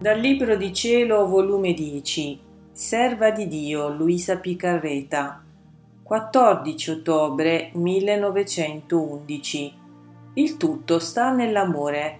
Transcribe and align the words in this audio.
Dal 0.00 0.18
Libro 0.18 0.56
di 0.56 0.72
Cielo, 0.72 1.26
volume 1.26 1.74
10, 1.74 2.40
Serva 2.72 3.30
di 3.32 3.46
Dio, 3.46 3.90
Luisa 3.90 4.38
Picarreta, 4.38 5.44
14 6.02 6.90
ottobre 6.90 7.68
1911. 7.74 9.74
Il 10.32 10.56
tutto 10.56 10.98
sta 11.00 11.32
nell'amore. 11.32 12.18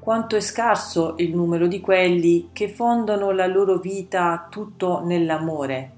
Quanto 0.00 0.36
è 0.36 0.40
scarso 0.40 1.16
il 1.18 1.34
numero 1.34 1.66
di 1.66 1.80
quelli 1.80 2.48
che 2.54 2.70
fondano 2.70 3.30
la 3.32 3.46
loro 3.46 3.76
vita 3.76 4.46
tutto 4.48 5.04
nell'amore. 5.04 5.92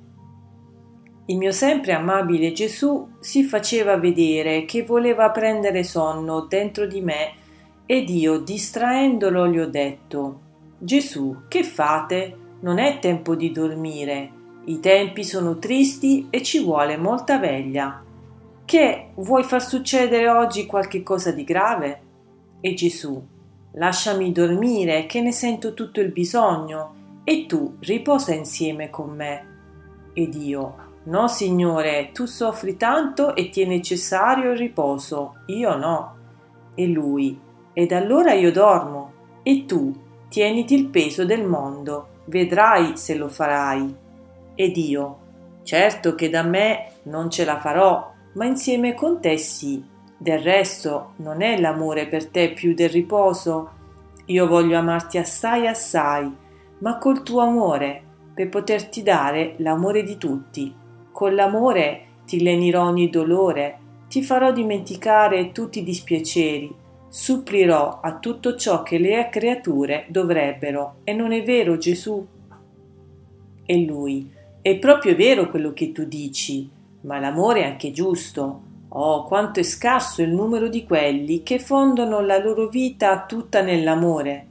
Il 1.26 1.36
mio 1.36 1.52
sempre 1.52 1.92
amabile 1.92 2.50
Gesù 2.50 3.08
si 3.20 3.44
faceva 3.44 3.96
vedere 3.96 4.64
che 4.64 4.82
voleva 4.82 5.30
prendere 5.30 5.84
sonno 5.84 6.46
dentro 6.48 6.86
di 6.86 7.00
me 7.00 7.34
ed 7.86 8.10
io, 8.10 8.40
distraendolo, 8.40 9.46
gli 9.46 9.60
ho 9.60 9.68
detto 9.68 10.48
Gesù, 10.82 11.42
che 11.46 11.62
fate? 11.62 12.36
Non 12.60 12.78
è 12.78 13.00
tempo 13.00 13.34
di 13.34 13.52
dormire. 13.52 14.32
I 14.64 14.80
tempi 14.80 15.24
sono 15.24 15.58
tristi 15.58 16.28
e 16.30 16.42
ci 16.42 16.64
vuole 16.64 16.96
molta 16.96 17.38
veglia. 17.38 18.02
Che 18.64 19.10
vuoi 19.16 19.42
far 19.44 19.62
succedere 19.62 20.26
oggi 20.30 20.64
qualche 20.64 21.02
cosa 21.02 21.32
di 21.32 21.44
grave? 21.44 22.00
E 22.62 22.72
Gesù, 22.72 23.22
lasciami 23.72 24.32
dormire, 24.32 25.04
che 25.04 25.20
ne 25.20 25.32
sento 25.32 25.74
tutto 25.74 26.00
il 26.00 26.12
bisogno, 26.12 26.94
e 27.24 27.44
tu 27.44 27.76
riposa 27.80 28.32
insieme 28.32 28.88
con 28.88 29.10
me. 29.10 29.46
Ed 30.14 30.34
io, 30.34 30.74
no, 31.04 31.28
Signore, 31.28 32.10
tu 32.14 32.24
soffri 32.24 32.78
tanto 32.78 33.34
e 33.34 33.50
ti 33.50 33.60
è 33.60 33.66
necessario 33.66 34.52
il 34.52 34.56
riposo, 34.56 35.42
io 35.48 35.76
no. 35.76 36.16
E 36.74 36.86
lui, 36.86 37.38
ed 37.74 37.92
allora 37.92 38.32
io 38.32 38.50
dormo, 38.50 39.12
e 39.42 39.66
tu, 39.66 40.08
tieniti 40.30 40.74
il 40.74 40.86
peso 40.86 41.24
del 41.24 41.44
mondo, 41.44 42.20
vedrai 42.26 42.96
se 42.96 43.16
lo 43.16 43.28
farai. 43.28 43.94
Ed 44.54 44.76
io, 44.76 45.18
certo 45.64 46.14
che 46.14 46.30
da 46.30 46.44
me 46.44 46.92
non 47.02 47.28
ce 47.30 47.44
la 47.44 47.58
farò, 47.58 48.12
ma 48.34 48.44
insieme 48.44 48.94
con 48.94 49.20
te 49.20 49.36
sì. 49.36 49.84
Del 50.16 50.38
resto 50.38 51.14
non 51.16 51.42
è 51.42 51.58
l'amore 51.58 52.06
per 52.06 52.28
te 52.28 52.52
più 52.52 52.74
del 52.74 52.90
riposo. 52.90 53.70
Io 54.26 54.46
voglio 54.46 54.78
amarti 54.78 55.18
assai 55.18 55.66
assai, 55.66 56.32
ma 56.78 56.98
col 56.98 57.24
tuo 57.24 57.40
amore, 57.40 58.02
per 58.32 58.48
poterti 58.50 59.02
dare 59.02 59.54
l'amore 59.58 60.04
di 60.04 60.16
tutti. 60.16 60.72
Con 61.10 61.34
l'amore 61.34 62.04
ti 62.24 62.40
lenirò 62.40 62.84
ogni 62.84 63.10
dolore, 63.10 63.78
ti 64.08 64.22
farò 64.22 64.52
dimenticare 64.52 65.50
tutti 65.50 65.80
i 65.80 65.84
dispiaceri, 65.84 66.72
supplirò 67.10 67.98
a 68.00 68.18
tutto 68.18 68.54
ciò 68.54 68.84
che 68.84 68.96
le 68.96 69.28
creature 69.30 70.06
dovrebbero. 70.08 71.00
E 71.02 71.12
non 71.12 71.32
è 71.32 71.42
vero, 71.42 71.76
Gesù? 71.76 72.24
E 73.66 73.84
lui, 73.84 74.30
è 74.62 74.78
proprio 74.78 75.16
vero 75.16 75.50
quello 75.50 75.72
che 75.72 75.90
tu 75.90 76.04
dici, 76.04 76.70
ma 77.02 77.18
l'amore 77.18 77.62
è 77.62 77.66
anche 77.66 77.90
giusto. 77.90 78.68
Oh, 78.90 79.24
quanto 79.24 79.60
è 79.60 79.64
scarso 79.64 80.22
il 80.22 80.30
numero 80.30 80.68
di 80.68 80.84
quelli 80.84 81.42
che 81.42 81.58
fondano 81.58 82.20
la 82.20 82.38
loro 82.38 82.68
vita 82.68 83.24
tutta 83.26 83.60
nell'amore. 83.60 84.46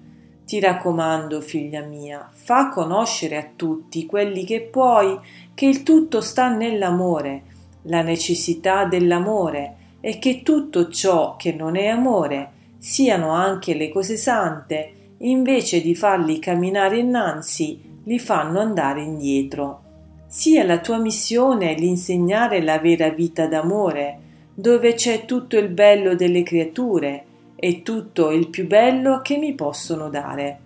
Ti 0.45 0.59
raccomando, 0.59 1.41
figlia 1.41 1.81
mia, 1.81 2.29
fa 2.31 2.69
conoscere 2.69 3.37
a 3.37 3.47
tutti 3.55 4.05
quelli 4.05 4.43
che 4.43 4.61
puoi 4.61 5.17
che 5.53 5.65
il 5.65 5.83
tutto 5.83 6.21
sta 6.21 6.49
nell'amore, 6.49 7.43
la 7.83 8.01
necessità 8.01 8.85
dell'amore, 8.85 9.75
e 10.01 10.19
che 10.19 10.43
tutto 10.43 10.89
ciò 10.89 11.35
che 11.35 11.53
non 11.53 11.75
è 11.75 11.87
amore 11.87 12.51
siano 12.77 13.31
anche 13.31 13.73
le 13.73 13.89
cose 13.89 14.15
sante, 14.15 14.93
invece 15.17 15.81
di 15.81 15.95
farli 15.95 16.39
camminare 16.39 16.99
innanzi, 16.99 17.81
li 18.05 18.19
fanno 18.19 18.59
andare 18.59 19.01
indietro. 19.01 19.81
Sia 20.27 20.63
la 20.63 20.79
tua 20.79 20.97
missione 20.99 21.73
l'insegnare 21.73 22.61
la 22.61 22.79
vera 22.79 23.09
vita 23.09 23.47
d'amore, 23.47 24.19
dove 24.53 24.93
c'è 24.93 25.25
tutto 25.25 25.57
il 25.57 25.69
bello 25.69 26.15
delle 26.15 26.43
creature 26.43 27.25
e 27.55 27.81
tutto 27.81 28.31
il 28.31 28.47
più 28.47 28.67
bello 28.67 29.21
che 29.21 29.37
mi 29.37 29.53
possono 29.53 30.09
dare. 30.09 30.59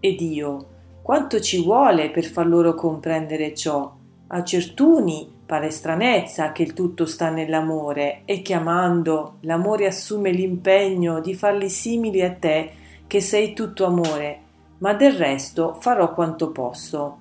Ed 0.00 0.20
io, 0.20 0.66
quanto 1.02 1.40
ci 1.40 1.62
vuole 1.62 2.10
per 2.10 2.24
far 2.24 2.46
loro 2.46 2.74
comprendere 2.74 3.54
ciò? 3.54 3.90
A 4.28 4.44
certuni 4.44 5.36
Pare 5.48 5.70
stranezza 5.70 6.52
che 6.52 6.62
il 6.62 6.74
tutto 6.74 7.06
sta 7.06 7.30
nell'amore 7.30 8.20
e 8.26 8.42
che 8.42 8.52
amando 8.52 9.38
l'amore 9.40 9.86
assume 9.86 10.30
l'impegno 10.30 11.20
di 11.20 11.32
farli 11.34 11.70
simili 11.70 12.20
a 12.20 12.34
te 12.34 12.70
che 13.06 13.22
sei 13.22 13.54
tutto 13.54 13.86
amore, 13.86 14.40
ma 14.80 14.92
del 14.92 15.14
resto 15.14 15.72
farò 15.80 16.12
quanto 16.12 16.50
posso. 16.52 17.16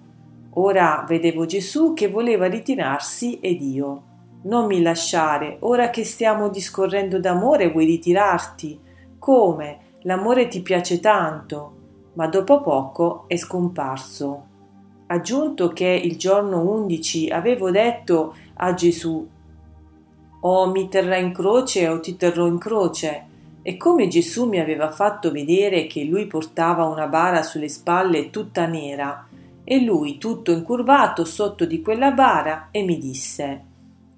Ora 0.55 1.05
vedevo 1.07 1.45
Gesù 1.45 1.93
che 1.93 2.09
voleva 2.09 2.47
ritirarsi 2.47 3.39
ed 3.39 3.61
io. 3.61 4.01
Non 4.41 4.65
mi 4.65 4.81
lasciare, 4.81 5.55
ora 5.61 5.89
che 5.89 6.03
stiamo 6.03 6.49
discorrendo 6.49 7.21
d'amore 7.21 7.71
vuoi 7.71 7.85
ritirarti? 7.85 8.77
Come? 9.17 9.77
L'amore 10.01 10.49
ti 10.49 10.61
piace 10.61 10.99
tanto. 10.99 11.75
Ma 12.15 12.27
dopo 12.27 12.59
poco 12.59 13.23
è 13.27 13.37
scomparso 13.37 14.46
aggiunto 15.07 15.69
che 15.69 15.87
il 15.87 16.17
giorno 16.17 16.61
undici 16.61 17.29
avevo 17.29 17.71
detto 17.71 18.35
a 18.55 18.73
Gesù 18.73 19.27
o 20.39 20.69
mi 20.69 20.87
terrai 20.89 21.23
in 21.23 21.33
croce 21.33 21.87
o 21.87 21.99
ti 21.99 22.15
terrò 22.15 22.45
in 22.47 22.57
croce 22.57 23.25
e 23.61 23.75
come 23.75 24.07
Gesù 24.07 24.47
mi 24.47 24.59
aveva 24.59 24.91
fatto 24.91 25.31
vedere 25.31 25.87
che 25.87 26.03
lui 26.03 26.25
portava 26.25 26.85
una 26.85 27.07
bara 27.07 27.41
sulle 27.41 27.69
spalle 27.69 28.29
tutta 28.29 28.65
nera 28.65 29.27
e 29.63 29.81
lui 29.81 30.17
tutto 30.17 30.51
incurvato 30.51 31.25
sotto 31.25 31.65
di 31.65 31.81
quella 31.81 32.11
bara 32.11 32.69
e 32.71 32.83
mi 32.83 32.97
disse 32.97 33.63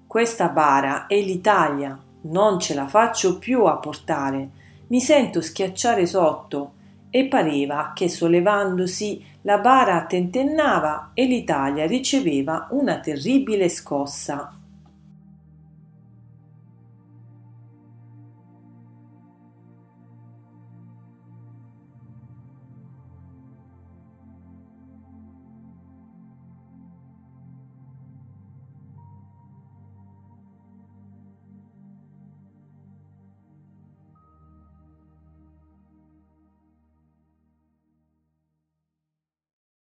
questa 0.06 0.48
bara 0.48 1.06
è 1.06 1.20
l'Italia 1.20 1.98
non 2.22 2.60
ce 2.60 2.74
la 2.74 2.86
faccio 2.86 3.38
più 3.38 3.64
a 3.64 3.76
portare 3.76 4.48
mi 4.88 5.00
sento 5.00 5.40
schiacciare 5.40 6.04
sotto 6.06 6.72
e 7.10 7.26
pareva 7.26 7.92
che 7.94 8.08
sollevandosi 8.08 9.24
la 9.42 9.58
bara 9.58 10.04
tentennava 10.06 11.10
e 11.14 11.24
l'Italia 11.24 11.86
riceveva 11.86 12.68
una 12.70 13.00
terribile 13.00 13.68
scossa. 13.68 14.59